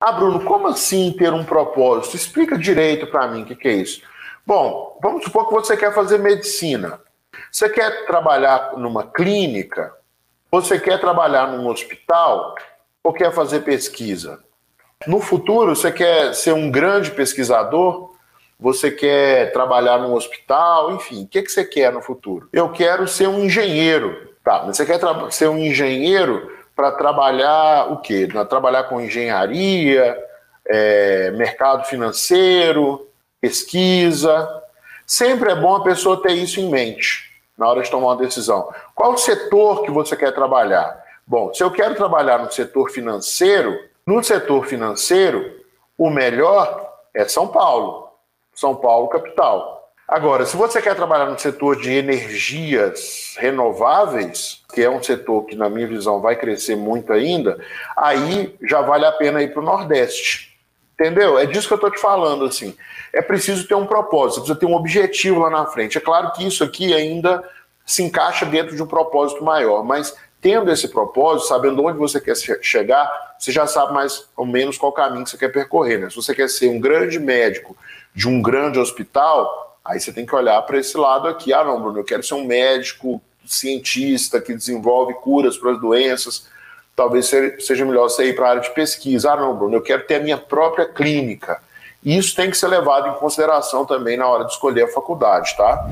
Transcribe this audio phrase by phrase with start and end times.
[0.00, 2.16] Ah, Bruno, como assim ter um propósito?
[2.16, 4.00] Explica direito para mim o que, que é isso.
[4.46, 6.98] Bom, vamos supor que você quer fazer medicina.
[7.52, 9.92] Você quer trabalhar numa clínica?
[10.50, 12.54] Você quer trabalhar num hospital?
[13.04, 14.42] Ou quer fazer pesquisa?
[15.06, 18.14] No futuro, você quer ser um grande pesquisador?
[18.58, 20.92] Você quer trabalhar num hospital?
[20.92, 22.48] Enfim, o que, que você quer no futuro?
[22.54, 24.30] Eu quero ser um engenheiro.
[24.42, 24.98] Tá, mas você quer
[25.30, 26.50] ser um engenheiro
[26.80, 28.26] para trabalhar o quê?
[28.48, 30.18] Trabalhar com engenharia,
[30.66, 33.06] é, mercado financeiro,
[33.38, 34.48] pesquisa.
[35.06, 38.72] Sempre é bom a pessoa ter isso em mente na hora de tomar uma decisão.
[38.94, 41.04] Qual setor que você quer trabalhar?
[41.26, 45.60] Bom, se eu quero trabalhar no setor financeiro, no setor financeiro,
[45.98, 48.08] o melhor é São Paulo.
[48.54, 49.79] São Paulo, capital.
[50.10, 55.54] Agora, se você quer trabalhar no setor de energias renováveis, que é um setor que,
[55.54, 57.64] na minha visão, vai crescer muito ainda,
[57.96, 60.58] aí já vale a pena ir para o Nordeste.
[60.94, 61.38] Entendeu?
[61.38, 62.76] É disso que eu estou te falando, assim.
[63.12, 65.96] É preciso ter um propósito, precisa ter um objetivo lá na frente.
[65.96, 67.48] É claro que isso aqui ainda
[67.86, 72.34] se encaixa dentro de um propósito maior, mas tendo esse propósito, sabendo onde você quer
[72.60, 76.00] chegar, você já sabe mais ou menos qual caminho que você quer percorrer.
[76.00, 76.10] Né?
[76.10, 77.76] Se você quer ser um grande médico
[78.12, 81.52] de um grande hospital, Aí você tem que olhar para esse lado aqui.
[81.52, 86.46] Ah, não, Bruno, eu quero ser um médico cientista que desenvolve curas para as doenças.
[86.94, 89.32] Talvez seja melhor você ir para a área de pesquisa.
[89.32, 91.60] Ah, não, Bruno, eu quero ter a minha própria clínica.
[92.04, 95.86] Isso tem que ser levado em consideração também na hora de escolher a faculdade, tá?